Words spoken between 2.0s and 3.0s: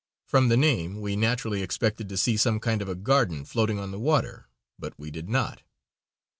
to see some kind of a